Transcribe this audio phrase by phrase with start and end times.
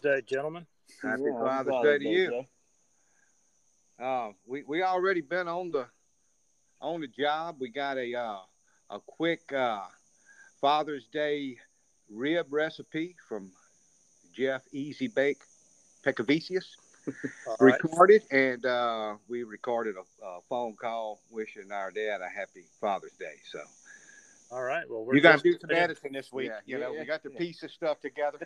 [0.00, 0.66] Father's Day, gentlemen.
[1.02, 2.44] Happy Yeah, Father's Day to you.
[3.98, 5.86] Uh, we we already been on the
[6.80, 7.56] on the job.
[7.60, 8.38] We got a uh,
[8.90, 9.82] a quick uh,
[10.60, 11.58] Father's Day
[12.08, 13.50] rib recipe from
[14.34, 15.38] Jeff Easy Bake
[16.04, 16.64] Pecavicius.
[17.46, 17.82] All right.
[17.82, 23.12] Recorded and uh, we recorded a, a phone call wishing our dad a happy Father's
[23.18, 23.36] Day.
[23.50, 23.60] So
[24.50, 24.84] All right.
[24.88, 26.48] Well, we're you got to do some editing this week.
[26.48, 27.38] Yeah, you know, yeah, we got the yeah.
[27.38, 28.38] piece of stuff together.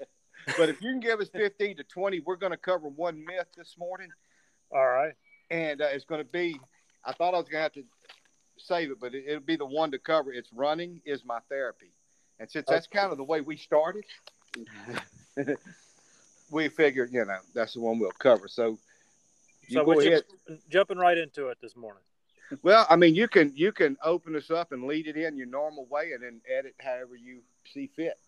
[0.58, 3.46] but if you can give us 15 to 20, we're going to cover one myth
[3.56, 4.08] this morning.
[4.74, 5.12] All right.
[5.50, 6.58] and uh, it's going to be.
[7.04, 7.84] I thought I was going to have to
[8.58, 10.32] save it, but it, it'll be the one to cover.
[10.32, 11.90] It's running is my therapy,
[12.40, 14.04] and since that's kind of the way we started,
[16.50, 18.48] we figured you know that's the one we'll cover.
[18.48, 18.78] So
[19.68, 20.24] you So go what you- ahead.
[20.70, 22.02] Jumping right into it this morning.
[22.62, 25.46] Well, I mean, you can you can open this up and lead it in your
[25.46, 27.40] normal way, and then edit however you
[27.72, 28.18] see fit.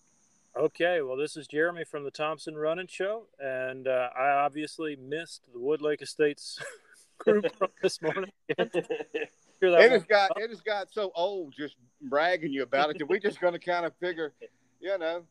[0.56, 5.48] Okay, well, this is Jeremy from the Thompson Running Show, and uh, I obviously missed
[5.52, 6.60] the Woodlake Estates
[7.18, 7.46] group
[7.82, 8.30] this morning.
[8.48, 8.60] It
[9.60, 13.18] has won't- got it has got so old just bragging you about it that we're
[13.18, 14.32] just going to kind of figure,
[14.80, 15.24] you know,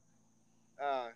[0.83, 1.07] uh,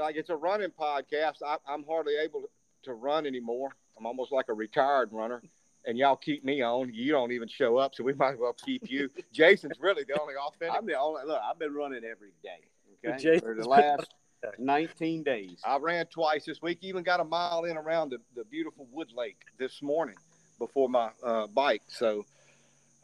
[0.00, 1.42] like it's a running podcast.
[1.46, 2.44] I, I'm hardly able
[2.84, 3.76] to run anymore.
[3.98, 5.42] I'm almost like a retired runner,
[5.84, 6.94] and y'all keep me on.
[6.94, 9.10] You don't even show up, so we might as well keep you.
[9.32, 10.74] Jason's really the only authentic.
[10.74, 11.40] I'm the only look.
[11.44, 12.60] I've been running every day.
[13.04, 14.14] Okay, Jason's for the last
[14.58, 15.60] 19 days.
[15.64, 16.78] I ran twice this week.
[16.82, 20.16] Even got a mile in around the, the beautiful Wood Lake this morning
[20.58, 21.82] before my uh, bike.
[21.88, 22.24] So.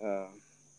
[0.03, 0.27] Uh,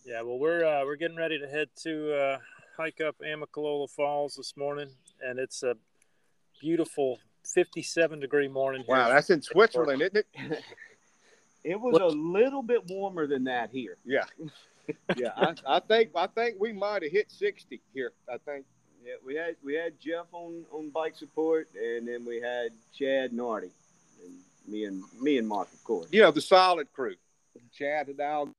[0.05, 2.37] Yeah, well, we're uh, we're getting ready to head to uh,
[2.77, 4.89] hike up Amicalola Falls this morning,
[5.21, 5.75] and it's a
[6.61, 7.19] beautiful
[7.53, 8.83] 57 degree morning.
[8.87, 8.95] Here.
[8.95, 10.63] wow, that's in Switzerland, isn't it?
[11.61, 13.97] It was a little bit warmer than that here.
[14.05, 14.23] Yeah,
[15.17, 15.31] yeah.
[15.35, 18.13] I, I think I think we might have hit sixty here.
[18.33, 18.65] I think.
[19.03, 23.33] Yeah, we had we had Jeff on, on bike support, and then we had Chad
[23.33, 23.71] Nardi,
[24.23, 24.33] and
[24.67, 26.07] me and me and Mark, of course.
[26.11, 27.15] You know the solid crew.
[27.73, 28.49] Chad and Al.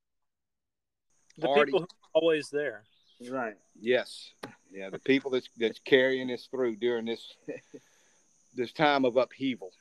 [1.36, 1.66] the Artie.
[1.66, 2.84] people who are always there.
[3.28, 3.56] Right.
[3.80, 4.30] Yes.
[4.72, 7.34] Yeah, the people that's that's carrying us through during this
[8.54, 9.72] this time of upheaval.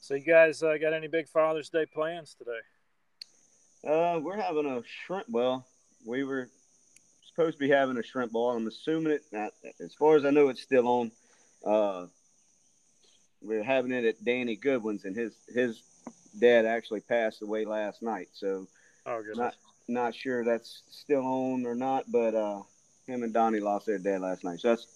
[0.00, 2.60] So, you guys uh, got any big Father's Day plans today?
[3.86, 5.26] Uh, we're having a shrimp.
[5.28, 5.66] Well,
[6.06, 6.48] we were
[7.30, 8.50] supposed to be having a shrimp ball.
[8.50, 9.22] I'm assuming it.
[9.32, 11.10] Not, as far as I know, it's still on.
[11.64, 12.06] Uh,
[13.42, 15.82] we're having it at Danny Goodwin's, and his his
[16.38, 18.28] dad actually passed away last night.
[18.32, 18.66] So
[19.06, 19.36] Oh, good.
[19.36, 19.54] not
[19.88, 22.04] not sure that's still on or not.
[22.10, 22.62] But uh,
[23.06, 24.60] him and Donnie lost their dad last night.
[24.60, 24.86] So that's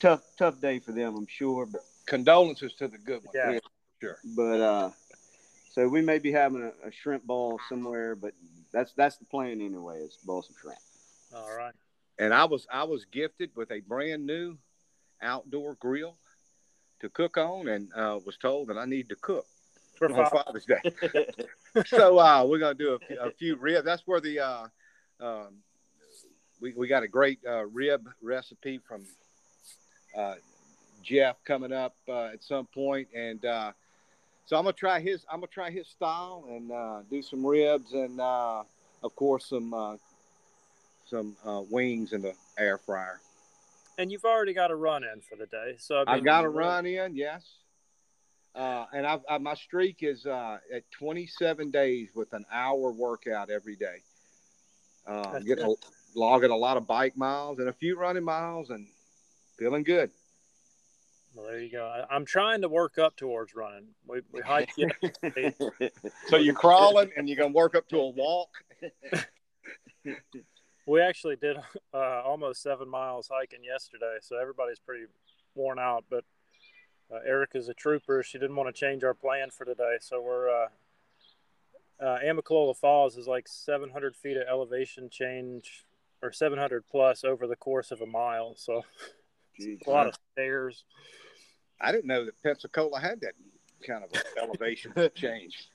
[0.00, 1.66] tough tough day for them, I'm sure.
[1.66, 3.32] But Condolences to the good one.
[3.34, 3.58] Yeah.
[4.00, 4.18] sure.
[4.36, 4.90] but uh,
[5.72, 8.14] so we may be having a, a shrimp ball somewhere.
[8.16, 8.32] But
[8.72, 10.00] that's that's the plan anyway.
[10.00, 10.78] Is ball some shrimp.
[11.32, 11.74] All right.
[12.18, 14.56] And I was I was gifted with a brand new
[15.22, 16.16] outdoor grill
[17.00, 19.46] to cook on, and uh, was told that I need to cook
[19.96, 21.26] For on Father's Father's Day.
[21.86, 23.84] so uh, we're gonna do a, few- a few ribs.
[23.84, 24.66] That's where the uh,
[25.20, 25.54] um,
[26.60, 29.04] we we got a great uh, rib recipe from
[30.16, 30.34] uh,
[31.02, 33.72] Jeff coming up uh, at some point, and uh,
[34.46, 37.92] so I'm gonna try his I'm gonna try his style and uh, do some ribs
[37.92, 38.62] and uh,
[39.02, 39.96] of course some uh,
[41.06, 43.20] some uh, wings in the air fryer.
[43.98, 45.76] And you've already got a run in for the day.
[45.78, 47.44] So, I mean, I've got a run in, yes.
[48.54, 53.50] Uh, and I've, I, my streak is uh, at 27 days with an hour workout
[53.50, 53.96] every day.
[55.06, 55.74] Uh, That's getting a,
[56.14, 58.86] logging a lot of bike miles and a few running miles and
[59.58, 60.10] feeling good.
[61.34, 61.84] Well, there you go.
[61.84, 63.86] I, I'm trying to work up towards running.
[64.06, 65.54] We, we hiked yesterday.
[66.28, 68.50] So you're crawling and you're going to work up to a walk.
[70.86, 71.56] We actually did
[71.94, 75.06] uh, almost seven miles hiking yesterday, so everybody's pretty
[75.54, 76.04] worn out.
[76.10, 76.24] But
[77.12, 80.48] uh, Erica's a trooper; she didn't want to change our plan for today, so we're
[80.48, 80.68] uh,
[82.00, 85.84] uh, Amicalola Falls is like 700 feet of elevation change,
[86.22, 88.54] or 700 plus over the course of a mile.
[88.56, 88.84] So
[89.86, 90.84] a lot of stairs.
[91.80, 93.34] I didn't know that Pensacola had that
[93.86, 94.10] kind of
[94.40, 95.68] elevation change.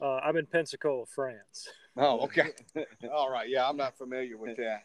[0.00, 1.68] Uh, I'm in Pensacola, France.
[1.98, 2.50] Oh, okay.
[3.12, 3.48] All right.
[3.48, 4.84] Yeah, I'm not familiar with that.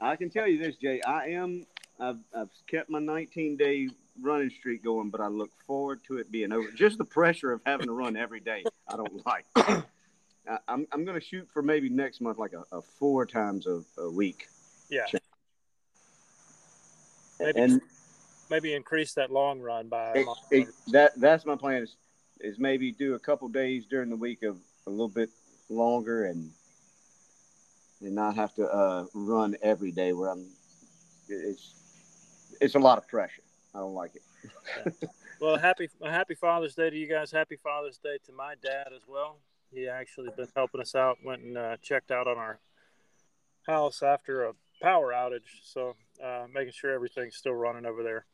[0.00, 1.00] I can tell you this, Jay.
[1.02, 1.66] I am.
[2.00, 3.88] I've, I've kept my 19 day
[4.20, 6.68] running streak going, but I look forward to it being over.
[6.70, 9.44] Just the pressure of having to run every day, I don't like.
[9.56, 13.66] I, I'm I'm going to shoot for maybe next month, like a, a four times
[13.66, 14.48] a, a week.
[14.90, 15.20] Yeah, Sure.
[17.40, 17.80] Maybe- and
[18.50, 20.12] maybe increase that long run by.
[20.14, 21.96] it, it, that that's my plan is
[22.40, 25.30] is maybe do a couple days during the week of a little bit
[25.68, 26.50] longer and
[28.00, 30.46] and not have to uh, run every day where I'm.
[31.28, 33.42] It's it's a lot of pressure.
[33.74, 34.22] I don't like it.
[34.86, 35.08] Yeah.
[35.40, 37.30] Well, happy happy Father's Day to you guys.
[37.30, 39.40] Happy Father's Day to my dad as well.
[39.72, 41.18] He actually been helping us out.
[41.24, 42.60] Went and uh, checked out on our
[43.66, 48.24] house after a power outage, so uh, making sure everything's still running over there.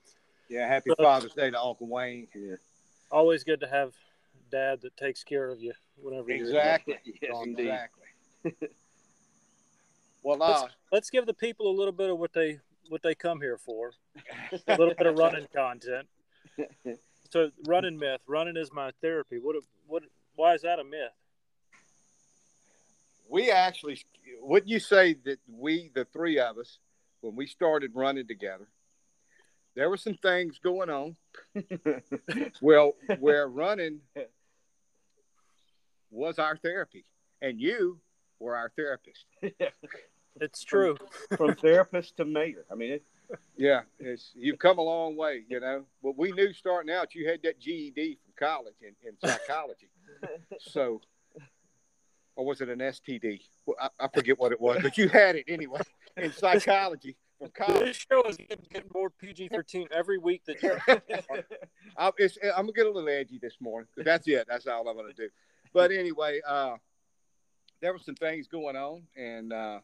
[0.48, 2.28] Yeah, happy Father's Day to Uncle Wayne.
[2.34, 2.56] Yeah.
[3.10, 3.94] Always good to have
[4.52, 6.96] dad that takes care of you whenever Exactly.
[7.04, 7.46] Yes.
[7.46, 8.06] Exactly.
[10.22, 12.58] well, Let's, uh, let's give the people a little bit of what they
[12.88, 13.92] what they come here for.
[14.66, 16.08] A little bit of running content.
[17.30, 18.20] So running myth.
[18.26, 19.38] Running is my therapy.
[19.38, 19.54] What
[19.86, 20.02] what
[20.34, 21.12] why is that a myth?
[23.30, 24.04] we actually,
[24.40, 26.78] wouldn't you say that we, the three of us,
[27.20, 28.66] when we started running together,
[29.76, 31.16] there were some things going on.
[32.60, 34.00] well, where running
[36.10, 37.04] was our therapy,
[37.40, 38.00] and you
[38.38, 39.26] were our therapist.
[40.40, 40.96] It's true.
[41.36, 42.64] From therapist to mayor.
[42.70, 43.04] I mean, it,
[43.56, 45.84] Yeah, it's you've come a long way, you know.
[46.02, 49.90] But we knew starting out you had that GED from college in, in psychology.
[50.58, 51.00] so,
[52.36, 53.40] or was it an STD?
[53.66, 55.80] Well, I, I forget what it was, but you had it anyway
[56.16, 57.84] in psychology from college.
[57.84, 60.78] This show is getting, getting more PG thirteen every week that you
[61.98, 63.88] I, it's, I'm gonna get a little edgy this morning.
[63.96, 64.46] That's it.
[64.48, 65.28] That's all I'm gonna do.
[65.72, 66.76] But anyway, uh,
[67.80, 69.80] there were some things going on, and uh,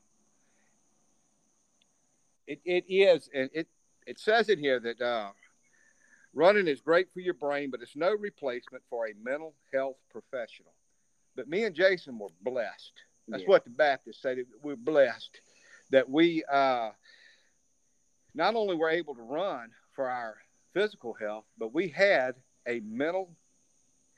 [2.46, 3.68] it, it is, and it
[4.06, 5.30] it says in here that uh,
[6.34, 10.72] running is great for your brain, but it's no replacement for a mental health professional.
[11.34, 12.92] But me and Jason were blessed.
[13.28, 13.48] That's Yeah.
[13.48, 14.36] what the Baptists say.
[14.36, 15.40] That we're blessed
[15.90, 16.90] that we uh,
[18.34, 20.36] not only were able to run for our
[20.74, 22.34] physical health, but we had
[22.66, 23.34] a mental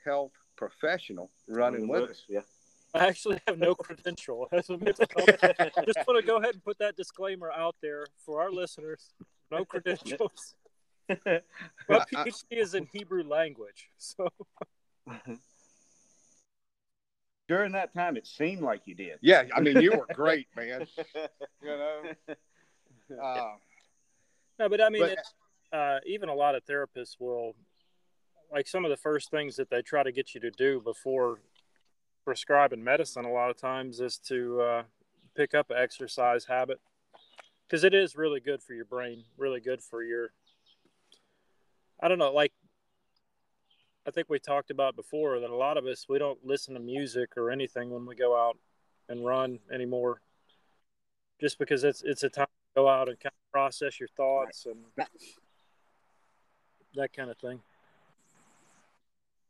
[0.03, 2.23] health professional running with us.
[2.27, 2.41] Yeah.
[2.93, 4.49] I actually have no credential.
[4.51, 8.41] As a mental Just want to go ahead and put that disclaimer out there for
[8.41, 9.13] our listeners.
[9.49, 10.55] No credentials.
[11.07, 11.41] My I-
[11.89, 14.27] I- PhD is in Hebrew language, so
[17.47, 19.17] During that time, it seemed like you did.
[19.21, 20.85] Yeah, I mean, you were great, man.
[21.63, 22.01] You know,
[23.23, 23.53] uh,
[24.59, 24.69] no.
[24.69, 25.33] But I mean, But- it's,
[25.71, 27.55] uh, even a lot of therapists will,
[28.51, 31.39] like, some of the first things that they try to get you to do before
[32.25, 33.25] prescribing medicine.
[33.25, 34.83] A lot of times is to uh,
[35.35, 36.79] pick up an exercise habit
[37.67, 40.31] because it is really good for your brain, really good for your.
[42.01, 42.53] I don't know, like
[44.07, 46.79] I think we talked about before that a lot of us we don't listen to
[46.79, 48.57] music or anything when we go out
[49.07, 50.21] and run anymore,
[51.39, 54.65] just because it's it's a time to go out and kind of process your thoughts
[54.65, 55.07] and
[56.95, 57.59] that kind of thing.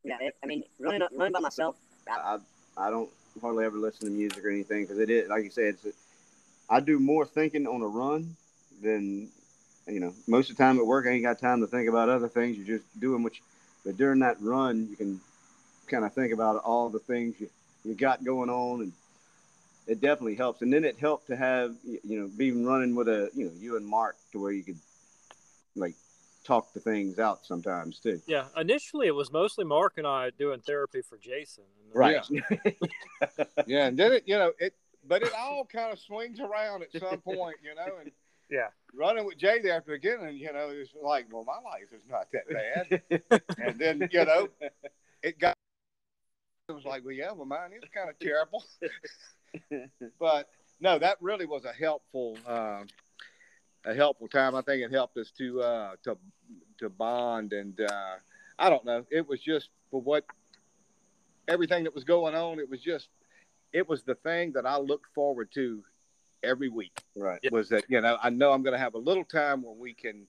[0.04, 1.76] Yeah, it, I mean, running, running by myself,
[2.08, 2.38] I,
[2.78, 3.10] I don't
[3.42, 5.76] hardly ever listen to music or anything because it is like you said.
[5.84, 5.98] It's,
[6.70, 8.36] I do more thinking on a run
[8.82, 9.30] than
[9.88, 10.14] you know.
[10.28, 12.58] Most of the time at work, I ain't got time to think about other things.
[12.58, 13.36] You're just doing what.
[13.36, 13.42] You,
[13.86, 15.20] but during that run, you can
[15.88, 17.50] kind of think about all the things you,
[17.84, 18.94] you got going on, and
[19.88, 20.62] it definitely helps.
[20.62, 23.78] And then it helped to have you know being running with a you know you
[23.78, 24.80] and Mark to where you could
[25.76, 25.96] like
[26.50, 28.20] talk the things out sometimes too.
[28.26, 31.66] Yeah, initially it was mostly Mark and I doing therapy for Jason.
[31.84, 32.26] And Right.
[33.68, 34.74] yeah, and then it, you know, it,
[35.08, 38.12] but it all kind of swings around at some point, you know, and
[38.50, 38.70] Yeah.
[38.96, 42.02] running with Jay there at the beginning, you know, it's like, well, my life is
[42.10, 44.50] not that bad, and then you know,
[45.22, 45.54] it got,
[46.68, 48.64] it was like, well, yeah, well, mine is kind of terrible,
[50.20, 52.88] but no, that really was a helpful, um,
[53.86, 54.56] a helpful time.
[54.56, 56.18] I think it helped us to uh, to
[56.80, 58.16] to bond, and uh,
[58.58, 60.26] I don't know, it was just for what
[61.48, 62.60] everything that was going on.
[62.60, 63.10] It was just,
[63.74, 65.84] it was the thing that I looked forward to
[66.44, 66.98] every week.
[67.16, 67.40] right.
[67.44, 67.50] Yeah.
[67.52, 69.94] Was that you know I know I'm going to have a little time where we
[69.94, 70.28] can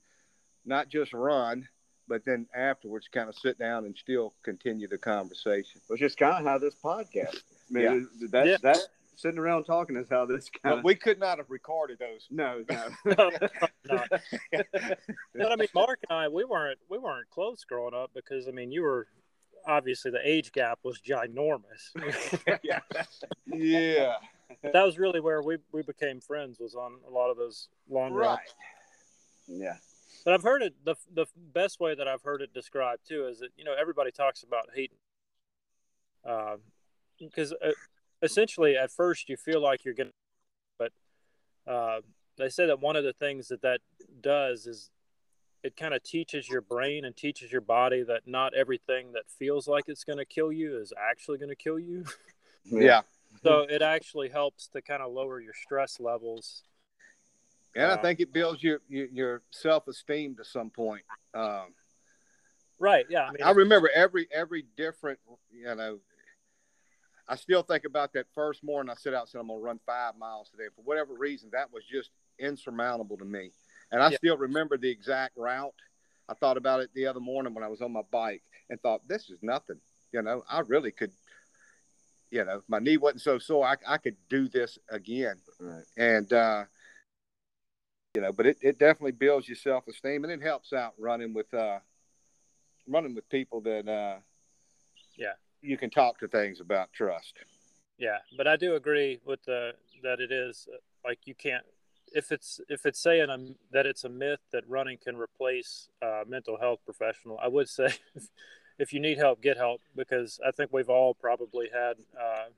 [0.65, 1.67] not just run,
[2.07, 5.81] but then afterwards kind of sit down and still continue the conversation.
[5.87, 7.41] Which is kind of how this podcast.
[7.69, 8.57] I mean, that's Yeah.
[8.63, 8.77] that
[9.21, 10.83] sitting around talking is how this kind But of.
[10.83, 12.27] we could not have recorded those.
[12.31, 12.87] no, no.
[13.05, 14.03] No.
[14.51, 18.51] But I mean, Mark and I, we weren't we weren't close growing up because I
[18.51, 19.07] mean, you were
[19.67, 21.91] obviously the age gap was ginormous.
[22.63, 22.79] yeah,
[23.47, 24.15] yeah,
[24.63, 28.13] that was really where we, we became friends was on a lot of those long
[28.13, 28.39] runs.
[28.39, 28.49] right.
[29.47, 29.75] yeah.
[30.25, 33.39] But I've heard it the the best way that I've heard it described too is
[33.39, 34.97] that you know everybody talks about hating,
[37.19, 37.71] because uh,
[38.21, 40.09] essentially at first you feel like you're gonna,
[40.77, 40.91] but
[41.67, 42.01] uh,
[42.37, 43.79] they say that one of the things that that
[44.21, 44.89] does is
[45.63, 49.67] it kind of teaches your brain and teaches your body that not everything that feels
[49.67, 52.03] like it's going to kill you is actually going to kill you.
[52.65, 53.01] Yeah,
[53.43, 56.63] so it actually helps to kind of lower your stress levels
[57.75, 61.03] And I think it builds your your, your self esteem to some point.
[61.33, 61.73] Um,
[62.81, 63.05] Right.
[63.09, 63.25] Yeah.
[63.25, 65.19] I mean, I remember every every different,
[65.51, 65.99] you know.
[67.31, 68.89] I still think about that first morning.
[68.91, 70.65] I set out and said I'm gonna run five miles today.
[70.75, 73.51] For whatever reason, that was just insurmountable to me.
[73.89, 74.17] And I Yeah.
[74.17, 75.73] still remember the exact route.
[76.27, 79.07] I thought about it the other morning when I was on my bike and thought,
[79.07, 79.79] this is nothing.
[80.11, 81.13] You know, I really could.
[82.31, 83.65] You know, my knee wasn't so sore.
[83.65, 85.41] I, I could do this again.
[85.57, 85.85] Right.
[85.95, 86.65] And uh,
[88.13, 91.33] you know, but it, it definitely builds your self esteem and it helps out running
[91.33, 91.79] with uh,
[92.87, 94.19] running with people that uh,
[95.15, 95.33] Yeah.
[95.61, 97.35] You can talk to things about trust.
[97.97, 100.67] Yeah, but I do agree with the that it is
[101.05, 101.63] like you can't
[102.13, 103.37] if it's if it's saying a,
[103.71, 107.39] that it's a myth that running can replace uh, mental health professional.
[107.41, 108.27] I would say if,
[108.79, 112.49] if you need help, get help because I think we've all probably had uh,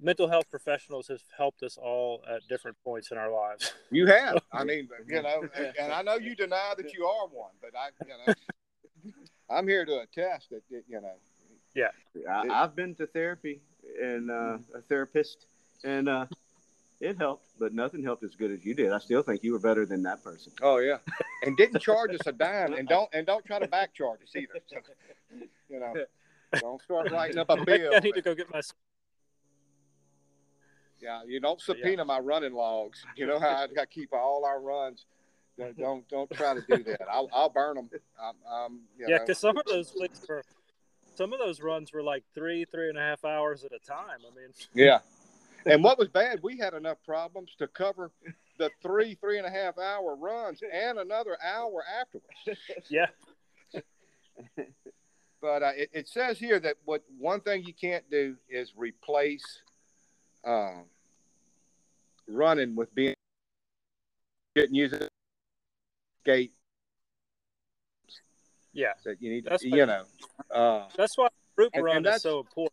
[0.00, 3.72] mental health professionals have helped us all at different points in our lives.
[3.88, 7.28] You have, I mean, you know, and, and I know you deny that you are
[7.28, 9.12] one, but I, you know,
[9.48, 11.14] I'm here to attest that, you know,
[12.28, 13.60] I, I've been to therapy
[14.00, 15.46] and uh, a therapist,
[15.84, 16.26] and uh,
[17.00, 18.92] it helped, but nothing helped as good as you did.
[18.92, 20.52] I still think you were better than that person.
[20.62, 20.98] oh yeah,
[21.42, 24.34] and didn't charge us a dime, and don't and don't try to back charge us
[24.34, 24.60] either.
[24.66, 24.76] So,
[25.68, 25.94] you know,
[26.60, 27.92] don't start writing up a bill.
[27.94, 28.60] I need to go get my
[31.00, 33.04] Yeah, you don't subpoena my running logs.
[33.16, 35.04] You know how I, I keep all our runs.
[35.58, 37.02] Don't don't, don't try to do that.
[37.10, 37.90] I'll, I'll burn them.
[38.22, 40.42] I'm, I'm, you yeah, because some of those things were
[41.16, 44.20] some of those runs were like three three and a half hours at a time.
[44.20, 44.98] I mean, yeah.
[45.64, 48.12] And what was bad, we had enough problems to cover
[48.58, 52.60] the three three and a half hour runs and another hour afterwards.
[52.88, 53.06] yeah,
[55.40, 59.60] But uh, it, it says here that what one thing you can't do is replace
[60.44, 60.86] um,
[62.26, 63.14] running with being
[64.54, 65.06] getting using
[66.22, 66.52] skate
[68.76, 68.92] yeah.
[69.04, 69.44] that you need.
[69.44, 70.04] That's you know.
[70.50, 72.72] Uh, That's why group And- run and is that's- so important.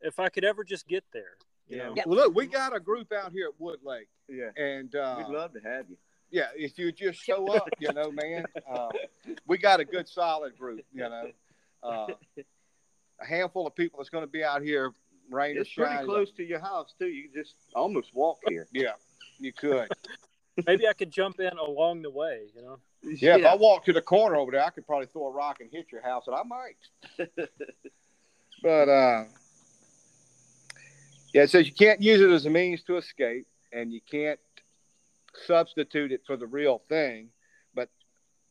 [0.00, 1.36] If I could ever just get there,
[1.68, 1.86] you Yeah.
[1.88, 1.94] know.
[1.96, 2.02] Yeah.
[2.06, 5.28] Well, look, we got a group out here at Wood Lake, Yeah, and uh, we'd
[5.32, 5.96] love to have you.
[6.30, 8.88] yeah, if you just show up, you know, man, uh,
[9.46, 11.30] we got a good solid group, you know.
[11.84, 12.06] Uh,
[13.20, 14.92] a handful of people that's going to be out here,
[15.30, 15.88] rain It's or shine.
[15.98, 17.06] pretty close to your house too.
[17.06, 18.66] You can just almost walk here.
[18.72, 18.94] Yeah,
[19.38, 19.88] you could.
[20.66, 22.78] Maybe I could jump in along the way, you know.
[23.02, 25.60] Yeah, if I walk to the corner over there, I could probably throw a rock
[25.60, 26.76] and hit your house, and I might.
[28.62, 29.24] but uh,
[31.32, 34.38] yeah, it says you can't use it as a means to escape, and you can't
[35.46, 37.30] substitute it for the real thing.
[37.74, 37.88] But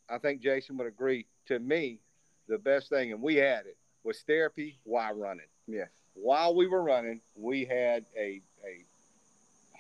[0.10, 1.28] I think Jason would agree.
[1.48, 2.00] To me,
[2.48, 5.48] the best thing, and we had it, was therapy while running.
[5.68, 5.86] Yeah.
[6.14, 8.86] While we were running, we had a a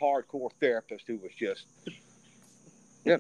[0.01, 1.65] hardcore therapist who was just,
[3.05, 3.19] you know.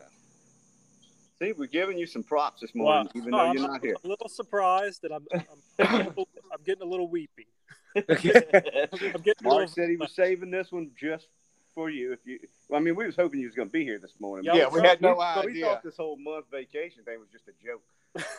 [1.39, 2.83] See, we're giving you some props this Wow.
[3.03, 3.95] morning, even though Oh, you're I'm, not here.
[4.03, 5.43] I'm a little surprised, and I'm I'm,
[5.77, 7.47] getting a little- I'm getting a little weepy.
[7.95, 9.67] I'm getting a Mark little.
[9.67, 11.27] said he was saving this one just
[11.73, 12.13] for you.
[12.13, 14.13] If you, well, I mean, we was hoping you was going to be here this
[14.19, 14.45] morning.
[14.45, 15.65] Yeah, Yeah, we had no but we idea.
[15.65, 17.81] thought this whole month vacation thing was just a joke.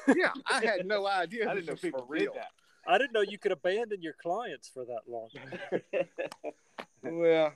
[0.16, 1.48] Yeah, I had no idea.
[1.50, 2.34] I didn't know people for did real.
[2.86, 5.28] I didn't know you could abandon your clients for that long.
[5.92, 6.08] that.
[7.02, 7.52] Well,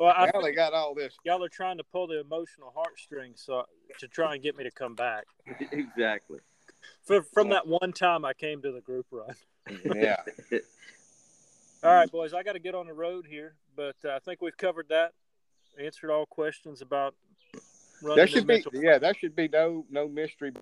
[0.00, 1.14] Well, I finally got all this.
[1.24, 3.66] y'all are trying to pull the emotional heartstrings so
[3.98, 5.24] to try and get me to come back.
[5.72, 6.38] exactly.
[7.02, 9.34] For, from that one time I came to the group run.
[9.94, 10.16] Yeah,
[11.82, 14.40] All right, boys, I got to get on the road here, but uh, I think
[14.40, 15.12] we've covered that.
[15.78, 17.14] Answered all questions about
[18.02, 18.16] running.
[18.16, 18.64] there should be.
[18.72, 20.52] Yeah, there should be no no mystery.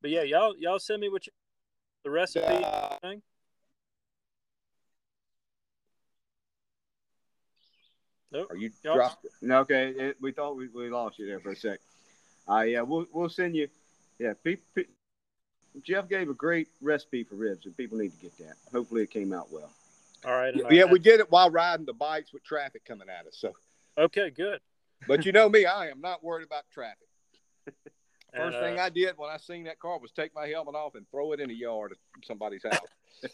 [0.00, 1.32] But yeah, y'all y'all send me what you,
[2.04, 3.22] the recipe Uh, thing.
[8.32, 8.50] Nope.
[8.50, 9.24] Are you Y'all- dropped?
[9.24, 9.30] it?
[9.40, 11.80] No, okay, it, we thought we, we lost you there for a sec.
[12.48, 13.68] Uh, yeah, we'll we'll send you.
[14.18, 14.84] Yeah, pe- pe-
[15.82, 18.54] Jeff gave a great recipe for ribs, and people need to get that.
[18.72, 19.70] Hopefully, it came out well.
[20.24, 20.52] All right.
[20.54, 23.36] and Yeah, we did it while riding the bikes with traffic coming at us.
[23.38, 23.52] So,
[23.96, 24.60] Okay, good.
[25.06, 27.08] but you know me, I am not worried about traffic.
[28.34, 30.74] And, First thing uh, I did when I seen that car was take my helmet
[30.74, 32.76] off and throw it in the yard of somebody's house.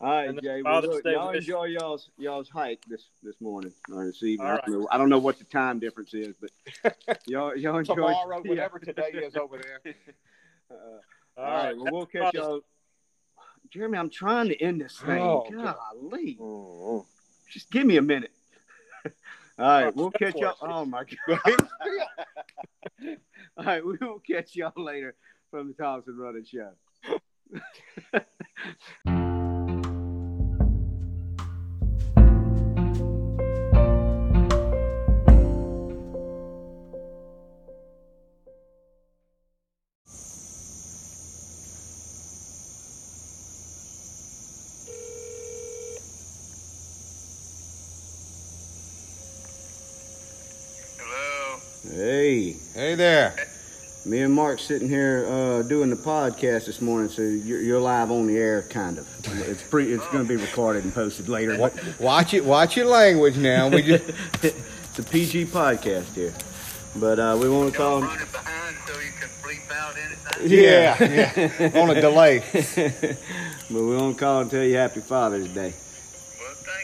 [0.00, 0.60] All right, Jay.
[0.62, 4.46] Well, look, y'all wish- enjoy y'all's y'all's hike this this morning or this evening.
[4.48, 6.50] All I, don't know, I don't know what the time difference is, but
[7.26, 8.50] y'all y'all enjoy Tomorrow, yeah.
[8.50, 9.94] whatever today is over there.
[10.70, 10.74] Uh,
[11.36, 12.60] all all right, well, we'll catch y'all.
[13.70, 15.20] Jeremy, I'm trying to end this thing.
[15.20, 17.04] Oh, Golly, Oh,
[17.50, 18.32] just give me a minute.
[19.58, 20.56] All right, Oh, we'll catch y'all.
[20.62, 21.68] Oh my god!
[23.58, 25.14] All right, we will catch y'all later
[25.50, 26.70] from the Thompson Running Show.
[52.94, 53.48] Hey, Hey there.
[54.04, 58.12] me and Mark sitting here uh, doing the podcast this morning, so you're, you're live
[58.12, 59.08] on the air, kind of.
[59.48, 59.92] It's pre.
[59.92, 61.58] It's going to be recorded and posted later.
[61.58, 62.44] Wa- Watch it.
[62.44, 63.68] Watch your language now.
[63.68, 64.04] We just
[64.44, 66.32] it's a PG podcast here,
[66.94, 68.02] but uh, we want to call.
[68.02, 70.56] Run it behind so you can bleep out anything.
[70.56, 71.82] yeah, yeah.
[71.82, 72.44] on a delay.
[72.52, 75.74] but we want to call and tell you Happy Father's Day.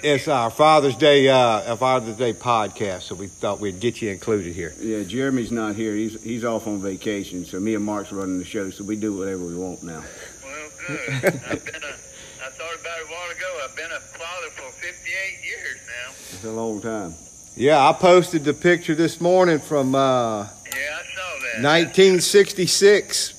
[0.03, 3.81] Well, thank It's our Father's Day, uh, a Father's Day podcast, so we thought we'd
[3.81, 4.73] get you included here.
[4.81, 5.95] Yeah, Jeremy's not here.
[5.95, 9.13] He's he's off on vacation, so me and Mark's running the show, so we do
[9.17, 10.03] whatever we want now.
[10.43, 11.01] Well, good.
[11.11, 11.95] I've been a.
[12.43, 13.61] I thought about it a while ago.
[13.65, 16.11] I've been a father for 58 years now.
[16.33, 17.15] It's a long time.
[17.57, 21.63] Yeah, I posted the picture this morning from uh, Yeah, I saw that.
[21.63, 23.35] 1966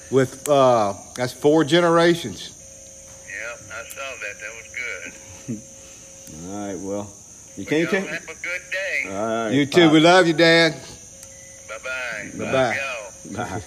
[0.10, 2.50] with uh, that's four generations.
[3.28, 4.40] Yeah, I saw that.
[4.40, 5.12] That was good.
[6.32, 7.10] All right, well,
[7.56, 8.06] you Well, can't take.
[8.06, 9.04] have a good day.
[9.08, 9.90] All right, You too.
[9.90, 10.72] We love you, Dad.
[11.68, 12.30] Bye bye.
[12.38, 12.76] Bye-bye.
[12.76, 13.36] y'all.
[13.36, 13.62] Bye.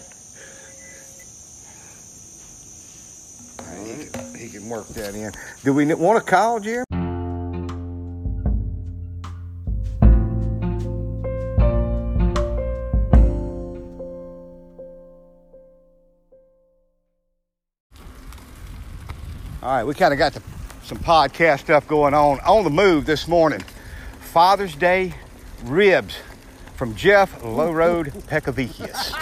[3.86, 5.32] He can, he can work that in.
[5.64, 6.84] Do we want to call, Jerry?
[19.62, 20.42] All right, we kind of got the,
[20.90, 23.62] some podcast stuff going on on the move this morning.
[24.22, 25.14] Father's Day
[25.66, 26.18] ribs
[26.78, 29.14] from Jeff Low Road Pecavicius.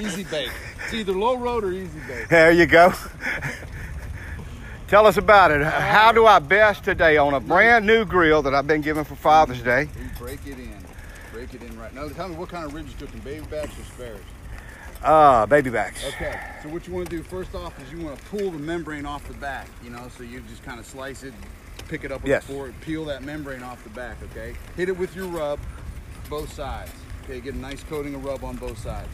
[0.00, 0.52] Easy bake.
[0.84, 2.28] It's either low road or easy bake.
[2.28, 2.94] There you go.
[4.86, 5.64] Tell us about it.
[5.64, 9.16] How do I best today on a brand new grill that I've been given for
[9.16, 9.88] Father's Day?
[9.98, 10.72] You break it in.
[11.32, 12.08] Break it in right now.
[12.10, 14.20] Tell me what kind of ribs you cooking, baby backs or spares?
[15.02, 16.04] Uh, baby backs.
[16.04, 16.38] Okay.
[16.62, 19.06] So what you want to do first off is you want to pull the membrane
[19.06, 19.66] off the back.
[19.82, 21.32] You know, so you just kind of slice it,
[21.88, 22.44] pick it up with Yes.
[22.44, 24.18] a fork, peel that membrane off the back.
[24.30, 24.54] Okay.
[24.76, 25.58] Hit it with your rub,
[26.28, 26.92] both sides.
[27.24, 27.40] Okay.
[27.40, 29.08] Get a nice coating of rub on both sides.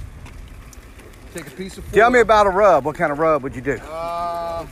[1.34, 1.90] Take a piece of.
[1.92, 2.84] Tell me about a rub.
[2.84, 3.74] What kind of rub would you do?
[3.76, 4.66] Uh,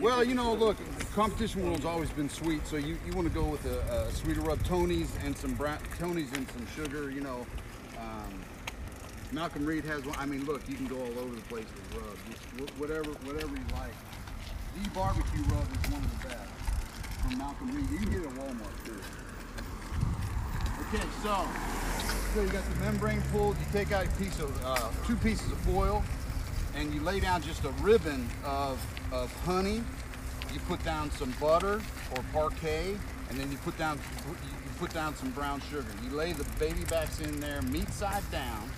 [0.00, 0.78] well, you know, look,
[1.14, 4.40] competition world's always been sweet, so you, you want to go with a, a sweeter
[4.40, 7.10] rub, Tony's and some brown, Tony's and some sugar.
[7.10, 7.46] You know,
[7.98, 8.32] um,
[9.32, 10.16] Malcolm Reed has one.
[10.18, 13.52] I mean, look, you can go all over the place with rub, just whatever whatever
[13.54, 13.94] you like.
[14.82, 16.50] The barbecue rub is one of the best
[17.22, 17.90] from Malcolm Reed.
[17.90, 19.00] You can get it at Walmart too.
[20.88, 21.46] Okay, so
[22.34, 23.56] so you got the membrane pulled.
[23.58, 26.02] You take out a piece of uh, two pieces of foil
[26.74, 28.78] and you lay down just a ribbon of,
[29.12, 29.82] of honey.
[30.52, 31.80] You put down some butter
[32.16, 35.86] or Parkay, and then you put down you put down some brown sugar.
[36.04, 38.70] You lay the baby backs in there, meat side down,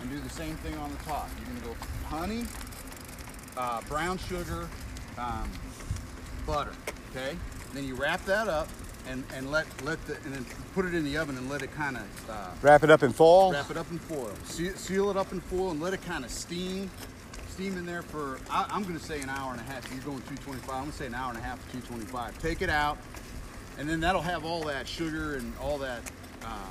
[0.00, 1.28] and do the same thing on the top.
[1.38, 2.44] You're gonna go honey,
[3.56, 4.68] uh, brown sugar,
[5.18, 5.50] um,
[6.46, 6.72] butter.
[7.10, 7.36] Okay.
[7.74, 8.68] Then you wrap that up
[9.08, 11.72] and, and let let the and then put it in the oven and let it
[11.74, 13.52] kind of uh, Wrap it up in foil.
[13.52, 14.32] Wrap it up in foil.
[14.44, 16.90] Seal, seal it up in foil and let it kind of steam.
[17.48, 19.90] Steam in there for, I, I'm going to say an hour and a half.
[19.92, 20.70] You're going 225.
[20.70, 22.38] I'm going to say an hour and a half to 225.
[22.38, 22.98] Take it out,
[23.78, 26.02] and then that'll have all that sugar and all that
[26.44, 26.70] uh,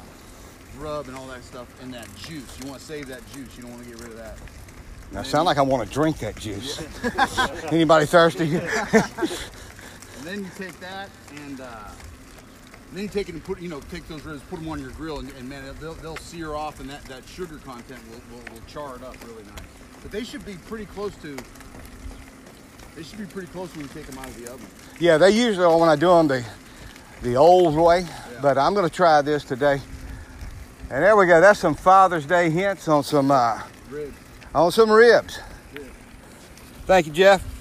[0.79, 2.57] rub and all that stuff in that juice.
[2.59, 3.55] You want to save that juice.
[3.55, 4.37] You don't want to get rid of that.
[5.11, 6.81] Now, sound like I want to drink that juice.
[7.71, 8.59] Anybody thirsty?
[10.17, 11.09] And then you take that
[11.45, 11.91] and uh,
[12.91, 14.89] then you take it and put, you know, take those ribs, put them on your
[14.91, 18.43] grill, and, and man, they'll, they'll sear off, and that, that sugar content will, will,
[18.53, 19.63] will char it up really nice.
[20.01, 21.37] But they should be pretty close to.
[22.95, 24.65] They should be pretty close when you take them out of the oven.
[24.99, 26.43] yeah, they usually are when I do them the
[27.21, 28.05] the old way,
[28.41, 29.81] but I'm going to try this today.
[30.89, 31.41] And there we go.
[31.41, 34.13] That's some Father's Day hints on some uh, Ribs.
[34.55, 35.39] on some ribs.
[36.85, 37.56] Thank you, Jeff.